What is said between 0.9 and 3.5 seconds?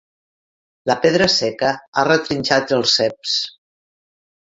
La pedra seca ha retrinxat els ceps.